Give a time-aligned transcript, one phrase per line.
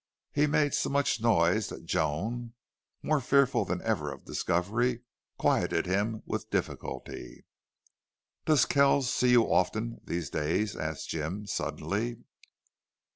[0.31, 2.53] He made so much noise that Joan,
[3.03, 5.03] more fearful than ever of discovery,
[5.37, 7.45] quieted him with difficulty.
[8.45, 12.17] "Does Kells see you often these days?" asked Jim, suddenly.